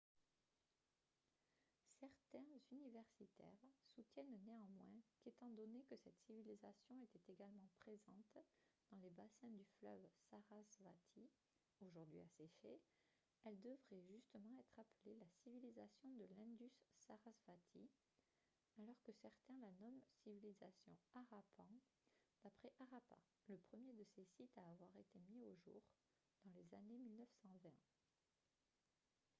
certains 1.99 2.57
universitaires 2.71 3.67
soutiennent 3.93 4.43
néanmoins 4.47 4.95
qu'étant 5.21 5.51
donné 5.51 5.83
que 5.83 5.95
cette 5.95 6.17
civilisation 6.25 6.99
était 7.03 7.31
également 7.31 7.69
présente 7.81 8.35
dans 8.91 8.97
les 8.97 9.11
bassins 9.11 9.51
du 9.51 9.63
fleuve 9.77 10.01
sarasvati 10.27 11.29
aujourd'hui 11.81 12.19
asséché 12.21 12.81
elle 13.43 13.61
devrait 13.61 14.01
justement 14.09 14.57
être 14.59 14.79
appelée 14.79 15.13
la 15.19 15.29
civilisation 15.43 16.09
de 16.15 16.25
l'indus-sarasvati 16.35 17.87
alors 18.79 18.97
que 19.03 19.11
certains 19.13 19.59
la 19.61 19.71
nomment 19.73 20.01
civilisation 20.23 20.97
harappan 21.13 21.69
d'après 22.41 22.73
harappa 22.79 23.19
le 23.49 23.57
premier 23.69 23.93
de 23.93 24.03
ses 24.15 24.25
sites 24.25 24.57
à 24.57 24.67
avoir 24.71 24.95
été 24.97 25.19
mis 25.29 25.43
au 25.43 25.53
jour 25.63 25.83
dans 26.43 26.49
les 26.53 26.73
années 26.73 26.97
1920 26.97 27.69